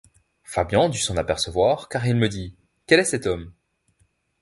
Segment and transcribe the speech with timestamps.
[0.43, 2.55] Fabian dut s’en apercevoir, car il me dit:
[2.87, 3.53] «Quel est cet homme?